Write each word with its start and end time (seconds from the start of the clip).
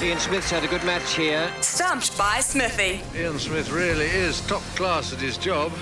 Ian 0.00 0.18
Smith's 0.20 0.48
had 0.48 0.62
a 0.62 0.68
good 0.68 0.84
match 0.84 1.14
here. 1.14 1.52
Stumped 1.60 2.16
by 2.16 2.38
Smithy. 2.38 3.00
Ian 3.18 3.36
Smith 3.40 3.68
really 3.68 4.06
is 4.06 4.40
top 4.42 4.62
class 4.76 5.12
at 5.12 5.18
his 5.18 5.36
job. 5.36 5.72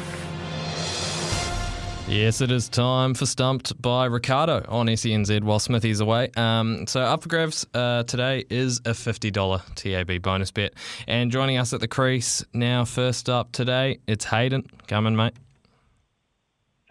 Yes, 2.09 2.41
it 2.41 2.51
is 2.51 2.71
time 2.71 3.13
for 3.13 3.27
Stumped 3.27 3.81
by 3.83 4.07
Ricardo 4.07 4.65
on 4.69 4.87
SENZ 4.87 5.43
while 5.43 5.59
Smithy's 5.59 6.01
away. 6.01 6.31
Um, 6.35 6.87
so, 6.87 7.03
up 7.03 7.25
for 7.25 7.29
grabs 7.29 7.67
uh, 7.75 8.05
today 8.05 8.47
is 8.49 8.79
a 8.87 8.93
$50 8.93 9.75
TAB 9.75 10.23
bonus 10.23 10.51
bet. 10.51 10.73
And 11.07 11.31
joining 11.31 11.59
us 11.59 11.75
at 11.75 11.81
the 11.81 11.89
crease 11.89 12.43
now, 12.55 12.87
first 12.87 13.29
up 13.29 13.53
today, 13.53 13.99
it's 14.07 14.25
Hayden. 14.25 14.65
Come 14.87 15.07
in, 15.09 15.17
mate. 15.17 15.35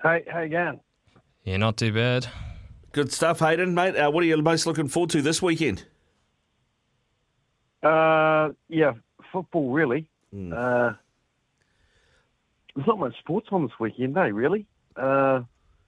Hey, 0.03 0.25
how 0.31 0.41
you 0.41 0.49
going? 0.49 0.79
Yeah, 1.43 1.57
not 1.57 1.77
too 1.77 1.91
bad. 1.91 2.27
Good 2.91 3.11
stuff, 3.11 3.39
Hayden, 3.39 3.73
mate. 3.73 3.95
Uh, 3.95 4.11
what 4.11 4.23
are 4.23 4.27
you 4.27 4.37
most 4.37 4.67
looking 4.67 4.87
forward 4.87 5.09
to 5.09 5.23
this 5.23 5.41
weekend? 5.41 5.85
Uh, 7.85 8.51
yeah, 8.69 8.93
football 9.31 9.71
really. 9.71 10.07
Uh, 10.33 10.93
there's 12.75 12.87
not 12.87 12.99
much 12.99 13.17
sports 13.19 13.47
on 13.51 13.63
this 13.63 13.79
weekend, 13.79 14.17
eh? 14.17 14.21
Really? 14.23 14.65
Uh, 14.97 15.41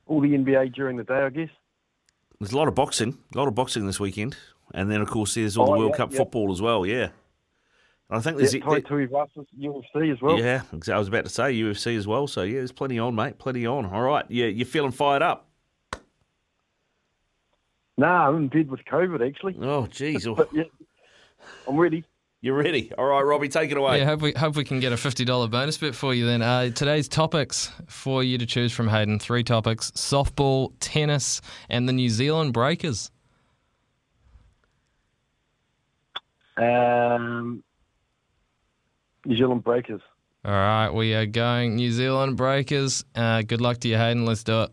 all 0.05 0.21
the 0.21 0.29
NBA 0.29 0.73
during 0.73 0.95
the 0.95 1.03
day, 1.03 1.21
I 1.23 1.29
guess. 1.29 1.49
There's 2.39 2.53
a 2.53 2.57
lot 2.57 2.67
of 2.67 2.75
boxing, 2.75 3.17
a 3.33 3.37
lot 3.37 3.47
of 3.47 3.55
boxing 3.55 3.87
this 3.87 3.99
weekend, 3.99 4.37
and 4.73 4.89
then 4.91 5.01
of 5.01 5.09
course 5.09 5.33
there's 5.33 5.57
all 5.57 5.69
Oh, 5.71 5.73
the 5.73 5.79
World 5.79 5.91
yeah, 5.93 5.97
Cup 5.97 6.11
yeah. 6.13 6.17
football 6.19 6.51
as 6.51 6.61
well. 6.61 6.85
Yeah, 6.85 7.09
I 8.09 8.19
think 8.19 8.37
there's 8.37 8.51
Tai 8.53 8.81
Tuivasa 8.81 9.45
UFC 9.59 10.11
as 10.13 10.21
well. 10.21 10.39
yeah. 10.39 10.61
I 10.93 10.97
was 10.99 11.07
about 11.07 11.25
to 11.25 11.29
say 11.31 11.51
UFC 11.53 11.97
as 11.97 12.05
well. 12.07 12.27
So 12.27 12.43
yeah, 12.43 12.59
there's 12.59 12.71
plenty 12.71 12.99
on, 12.99 13.15
mate. 13.15 13.37
Plenty 13.39 13.65
on. 13.65 13.85
All 13.87 14.03
right, 14.03 14.25
yeah, 14.29 14.45
you're 14.45 14.65
feeling 14.67 14.91
fired 14.91 15.23
up. 15.23 15.47
Nah, 17.97 18.27
I'm 18.29 18.35
in 18.37 18.47
bed 18.49 18.69
with 18.69 18.85
COVID 18.85 19.27
actually. 19.27 19.55
Oh, 19.59 19.87
jeez, 19.89 20.33
But 20.35 20.53
yeah, 20.53 20.63
I'm 21.67 21.77
ready. 21.77 22.03
you're 22.41 22.55
ready. 22.55 22.91
All 22.97 23.05
right, 23.05 23.21
Robbie, 23.21 23.49
take 23.49 23.71
it 23.71 23.77
away. 23.77 23.99
Yeah, 23.99 24.05
hope 24.05 24.21
we 24.21 24.31
hope 24.33 24.55
we 24.55 24.63
can 24.63 24.79
get 24.79 24.91
a 24.93 24.95
$50 24.95 25.49
bonus 25.49 25.77
bit 25.77 25.95
for 25.95 26.13
you 26.13 26.25
then. 26.25 26.41
Uh, 26.41 26.69
today's 26.69 27.07
topics 27.07 27.71
for 27.87 28.23
you 28.23 28.37
to 28.37 28.45
choose 28.45 28.71
from, 28.71 28.87
Hayden. 28.87 29.19
Three 29.19 29.43
topics 29.43 29.91
softball, 29.91 30.73
tennis, 30.79 31.41
and 31.69 31.87
the 31.87 31.93
New 31.93 32.09
Zealand 32.09 32.53
Breakers. 32.53 33.11
Um, 36.57 37.63
New 39.25 39.37
Zealand 39.37 39.63
Breakers. 39.63 40.01
All 40.45 40.53
right, 40.53 40.89
we 40.89 41.13
are 41.13 41.25
going 41.25 41.75
New 41.75 41.91
Zealand 41.91 42.37
Breakers. 42.37 43.03
Uh, 43.15 43.41
good 43.41 43.61
luck 43.61 43.79
to 43.79 43.87
you, 43.89 43.97
Hayden. 43.97 44.25
Let's 44.25 44.43
do 44.43 44.63
it. 44.63 44.71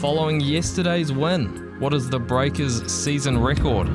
Following 0.00 0.40
yesterday's 0.40 1.12
win, 1.12 1.76
what 1.80 1.94
is 1.94 2.08
the 2.10 2.18
Breakers' 2.18 2.84
season 2.92 3.38
record? 3.38 3.88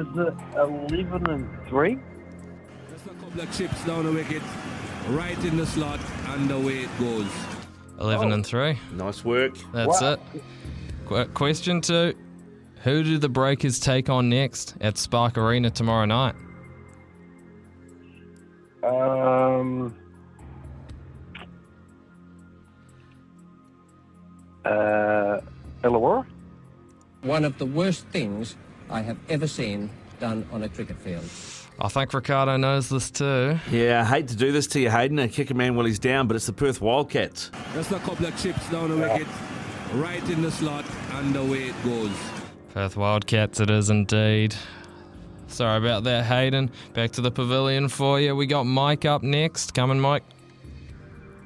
Is 0.00 0.16
it 0.16 0.34
11 0.56 1.30
and 1.30 1.68
3? 1.68 1.98
Just 2.90 3.06
a 3.06 3.08
couple 3.10 3.40
of 3.40 3.56
chips 3.56 3.84
down 3.84 4.06
the 4.06 4.12
wicket, 4.12 4.42
right 5.10 5.38
in 5.44 5.56
the 5.56 5.66
slot, 5.66 6.00
and 6.28 6.50
away 6.50 6.84
it 6.84 6.98
goes. 6.98 7.26
11 8.00 8.32
and 8.32 8.44
3. 8.46 8.78
Nice 8.92 9.24
work. 9.24 9.54
That's 9.72 10.00
Wow. 10.00 10.12
it. 10.12 10.20
Qu- 11.06 11.24
question 11.34 11.80
two 11.80 12.14
Who 12.84 13.02
do 13.02 13.18
the 13.18 13.28
Breakers 13.28 13.78
take 13.78 14.08
on 14.08 14.30
next 14.30 14.74
at 14.80 14.96
Spark 14.96 15.36
Arena 15.36 15.70
tomorrow 15.70 16.06
night? 16.06 16.34
Um, 18.82 19.94
uh, 24.64 25.40
Illawarra? 25.82 26.24
one 27.22 27.44
of 27.44 27.58
the 27.58 27.66
worst 27.66 28.06
things 28.06 28.56
I 28.90 29.02
have 29.02 29.16
ever 29.28 29.46
seen 29.46 29.90
done 30.18 30.46
on 30.52 30.62
a 30.62 30.68
cricket 30.68 30.98
field. 30.98 31.24
I 31.80 31.88
think 31.88 32.12
Ricardo 32.12 32.56
knows 32.56 32.88
this 32.88 33.10
too. 33.10 33.58
Yeah, 33.70 34.02
I 34.02 34.04
hate 34.04 34.28
to 34.28 34.36
do 34.36 34.52
this 34.52 34.66
to 34.68 34.80
you, 34.80 34.90
Hayden, 34.90 35.18
and 35.18 35.32
kick 35.32 35.50
a 35.50 35.54
man 35.54 35.76
while 35.76 35.86
he's 35.86 35.98
down, 35.98 36.26
but 36.26 36.36
it's 36.36 36.46
the 36.46 36.52
Perth 36.52 36.80
Wildcats. 36.80 37.50
Just 37.72 37.90
a 37.92 37.98
couple 38.00 38.26
of 38.26 38.36
chips 38.42 38.68
down 38.68 38.90
the 38.90 38.96
wicket, 38.96 39.26
right 39.94 40.28
in 40.28 40.42
the 40.42 40.50
slot, 40.50 40.84
and 41.12 41.34
away 41.36 41.68
it 41.68 41.84
goes. 41.84 42.10
Perth 42.74 42.96
Wildcats, 42.96 43.60
it 43.60 43.70
is 43.70 43.88
indeed. 43.88 44.54
Sorry 45.46 45.78
about 45.78 46.04
that, 46.04 46.26
Hayden. 46.26 46.70
Back 46.92 47.12
to 47.12 47.22
the 47.22 47.30
pavilion 47.30 47.88
for 47.88 48.20
you. 48.20 48.36
We 48.36 48.46
got 48.46 48.64
Mike 48.64 49.04
up 49.04 49.22
next. 49.22 49.72
Coming, 49.74 49.98
Mike. 49.98 50.22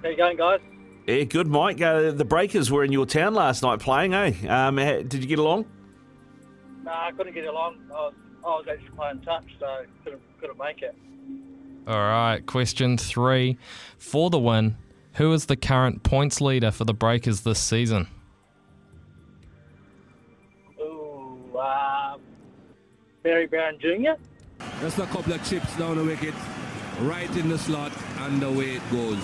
How 0.02 0.08
you 0.08 0.16
going, 0.16 0.36
guys? 0.36 0.60
Yeah, 1.06 1.22
good, 1.24 1.46
Mike. 1.46 1.80
Uh, 1.80 2.10
the 2.10 2.24
Breakers 2.24 2.70
were 2.70 2.82
in 2.82 2.90
your 2.92 3.06
town 3.06 3.34
last 3.34 3.62
night 3.62 3.78
playing, 3.78 4.14
eh? 4.14 4.32
Um, 4.48 4.76
did 4.76 5.14
you 5.14 5.26
get 5.26 5.38
along? 5.38 5.66
Nah, 6.84 7.06
I 7.06 7.12
couldn't 7.12 7.32
get 7.32 7.46
along. 7.46 7.78
I 7.90 7.94
was, 7.94 8.14
I 8.44 8.48
was 8.48 8.66
actually 8.70 8.90
playing 8.90 9.20
touch, 9.22 9.46
so 9.58 9.86
couldn't 10.04 10.20
couldn't 10.38 10.58
make 10.58 10.82
it. 10.82 10.94
All 11.86 11.98
right, 11.98 12.44
question 12.44 12.98
three. 12.98 13.56
For 13.96 14.28
the 14.28 14.38
win, 14.38 14.76
who 15.14 15.32
is 15.32 15.46
the 15.46 15.56
current 15.56 16.02
points 16.02 16.42
leader 16.42 16.70
for 16.70 16.84
the 16.84 16.92
Breakers 16.92 17.40
this 17.40 17.58
season? 17.58 18.06
Ooh, 20.78 21.58
um, 21.58 22.20
Barry 23.22 23.46
Brown 23.46 23.78
Jr. 23.78 24.20
Just 24.80 24.98
a 24.98 25.06
couple 25.06 25.32
of 25.32 25.48
chips 25.48 25.74
down 25.78 25.96
the 25.96 26.04
wicket, 26.04 26.34
right 27.00 27.34
in 27.36 27.48
the 27.48 27.58
slot, 27.58 27.92
and 28.18 28.42
away 28.42 28.76
it 28.76 28.82
goes. 28.90 29.18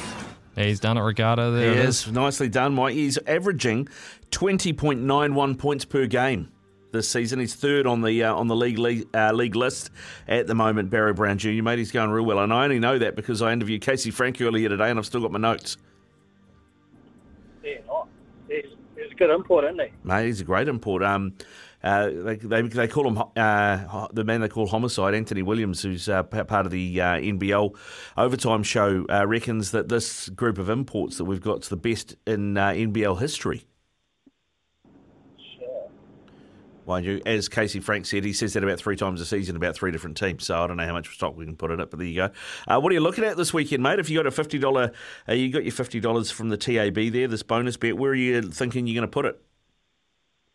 He's 0.57 0.81
done 0.81 0.97
it, 0.97 1.03
Regatta. 1.03 1.51
There 1.51 1.73
it 1.73 1.77
is. 1.77 2.07
Yes, 2.07 2.15
nicely 2.15 2.49
done, 2.49 2.75
Mike. 2.75 2.95
He's 2.95 3.19
averaging 3.19 3.87
20.91 4.31 5.59
points 5.59 5.85
per 5.85 6.07
game 6.07 6.51
this 6.93 7.09
season. 7.09 7.41
He's 7.41 7.55
third 7.55 7.87
on 7.87 8.03
the 8.03 8.25
uh, 8.25 8.35
on 8.35 8.49
the 8.49 8.57
league 8.57 8.79
league, 8.79 9.09
uh, 9.15 9.33
league 9.33 9.57
list 9.57 9.91
at 10.29 10.47
the 10.47 10.55
moment. 10.55 10.91
Barry 10.91 11.13
Brown 11.13 11.39
Jr. 11.39 11.63
Mate, 11.63 11.79
he's 11.79 11.93
going 11.93 12.11
real 12.11 12.25
well, 12.25 12.39
and 12.39 12.53
I 12.53 12.65
only 12.65 12.79
know 12.79 12.99
that 12.99 13.17
because 13.17 13.43
I 13.43 13.53
interviewed 13.53 13.83
Casey 13.83 14.11
Frank 14.11 14.41
earlier 14.41 14.69
today, 14.69 14.91
and 14.91 14.99
I've 14.99 15.07
still 15.07 15.21
got 15.21 15.33
my 15.33 15.39
notes. 15.39 15.77
Yeah, 17.65 17.75
nice. 17.87 18.07
He's, 18.49 18.65
he's 18.97 19.13
a 19.13 19.15
good 19.15 19.31
import, 19.31 19.65
isn't 19.65 19.81
he? 19.81 19.89
Mate, 20.05 20.27
he's 20.27 20.41
a 20.41 20.45
great 20.45 20.69
import. 20.69 21.03
Um, 21.03 21.35
uh, 21.83 22.11
they, 22.11 22.37
they, 22.37 22.63
they 22.63 22.89
call 22.89 23.09
him 23.09 23.23
uh, 23.37 24.09
the 24.13 24.25
man 24.25 24.41
they 24.43 24.49
call 24.49 24.67
homicide. 24.67 25.15
Anthony 25.15 25.43
Williams, 25.43 25.83
who's 25.83 26.09
uh, 26.09 26.23
p- 26.23 26.43
part 26.45 26.67
of 26.67 26.73
the 26.73 27.01
uh, 27.01 27.15
NBL 27.15 27.75
overtime 28.19 28.63
show, 28.63 29.07
uh, 29.09 29.27
reckons 29.27 29.71
that 29.71 29.89
this 29.89 30.29
group 30.31 30.59
of 30.59 30.69
imports 30.69 31.17
that 31.17 31.25
we've 31.25 31.41
got 31.41 31.63
is 31.63 31.69
the 31.69 31.77
best 31.77 32.17
in 32.27 32.57
uh, 32.59 32.69
NBL 32.69 33.19
history. 33.19 33.65
Mind 36.91 37.07
you, 37.07 37.23
as 37.25 37.49
Casey 37.49 37.79
Frank 37.79 38.05
said, 38.05 38.25
he 38.25 38.33
says 38.33 38.55
that 38.55 38.65
about 38.65 38.79
three 38.79 38.97
times 38.97 39.21
a 39.21 39.25
season, 39.25 39.55
about 39.55 39.77
three 39.77 39.93
different 39.93 40.17
teams. 40.17 40.45
So 40.45 40.61
I 40.61 40.67
don't 40.67 40.77
know 40.77 40.85
how 40.85 40.93
much 40.93 41.15
stock 41.15 41.37
we 41.37 41.45
can 41.45 41.55
put 41.55 41.71
in 41.71 41.79
it, 41.79 41.89
but 41.89 42.01
there 42.01 42.09
you 42.09 42.17
go. 42.17 42.31
Uh, 42.67 42.81
what 42.81 42.91
are 42.91 42.95
you 42.95 43.01
looking 43.01 43.23
at 43.23 43.37
this 43.37 43.55
weekend, 43.55 43.81
mate? 43.81 44.01
If 44.01 44.11
you 44.11 44.19
got 44.19 44.27
a 44.27 44.33
fifty 44.33 44.59
dollar, 44.59 44.91
uh, 45.29 45.35
you 45.35 45.53
got 45.53 45.63
your 45.63 45.71
fifty 45.71 46.01
dollars 46.01 46.33
from 46.33 46.49
the 46.49 46.57
TAB 46.57 46.97
there, 47.13 47.29
this 47.29 47.45
bonus 47.45 47.77
bet. 47.77 47.97
Where 47.97 48.11
are 48.11 48.15
you 48.17 48.43
thinking 48.43 48.89
you're 48.89 49.01
going 49.01 49.09
to 49.09 49.13
put 49.13 49.25
it? 49.25 49.41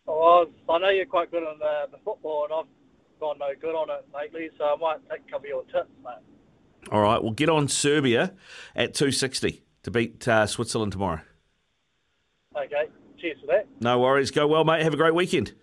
Well, 0.05 0.47
I 0.69 0.77
know 0.77 0.89
you're 0.89 1.05
quite 1.05 1.31
good 1.31 1.43
on 1.43 1.57
the, 1.57 1.85
the 1.91 2.03
football, 2.03 2.47
and 2.49 2.53
I've 2.53 3.19
gone 3.21 3.37
no 3.39 3.53
good 3.61 3.73
on 3.73 3.89
it 3.89 4.05
lately, 4.13 4.49
so 4.57 4.65
I 4.65 4.75
might 4.75 5.09
take 5.09 5.21
a 5.25 5.31
couple 5.31 5.45
of 5.45 5.45
your 5.45 5.63
tips, 5.63 5.89
mate. 6.03 6.91
All 6.91 7.01
right, 7.01 7.23
we'll 7.23 7.31
get 7.31 7.47
on 7.47 7.69
Serbia 7.69 8.33
at 8.75 8.93
two 8.93 9.11
sixty 9.11 9.63
to 9.83 9.89
beat 9.89 10.27
uh, 10.27 10.45
Switzerland 10.47 10.91
tomorrow. 10.91 11.21
Okay, 12.57 12.89
cheers 13.21 13.37
for 13.39 13.47
that. 13.47 13.67
No 13.79 13.99
worries. 13.99 14.31
Go 14.31 14.47
well, 14.47 14.65
mate. 14.65 14.81
Have 14.81 14.93
a 14.93 14.97
great 14.97 15.15
weekend. 15.15 15.53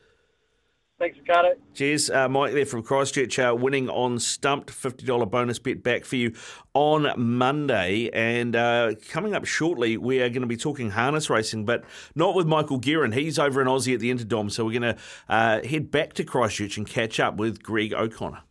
Thanks, 1.03 1.19
Ricardo. 1.19 1.55
Cheers, 1.75 2.11
uh, 2.11 2.29
Mike 2.29 2.53
there 2.53 2.65
from 2.65 2.85
Christchurch, 2.85 3.37
uh, 3.37 3.57
winning 3.59 3.89
on 3.89 4.21
Stumped, 4.21 4.71
$50 4.71 5.29
bonus 5.29 5.59
bet 5.59 5.83
back 5.83 6.05
for 6.05 6.15
you 6.15 6.33
on 6.75 7.13
Monday. 7.17 8.09
And 8.13 8.55
uh, 8.55 8.93
coming 9.09 9.35
up 9.35 9.45
shortly, 9.45 9.97
we 9.97 10.21
are 10.21 10.29
going 10.29 10.43
to 10.43 10.47
be 10.47 10.57
talking 10.57 10.91
harness 10.91 11.29
racing, 11.29 11.65
but 11.65 11.83
not 12.15 12.37
with 12.37 12.47
Michael 12.47 12.79
Guerin. 12.79 13.11
He's 13.11 13.37
over 13.37 13.61
in 13.61 13.67
Aussie 13.67 13.95
at 13.95 13.99
the 13.99 14.13
Interdom. 14.13 14.49
so 14.49 14.65
we're 14.65 14.79
going 14.79 14.95
to 14.95 15.03
uh, 15.29 15.67
head 15.67 15.91
back 15.91 16.13
to 16.13 16.23
Christchurch 16.23 16.77
and 16.77 16.87
catch 16.87 17.19
up 17.19 17.35
with 17.35 17.65
Greg 17.65 17.93
O'Connor. 17.93 18.43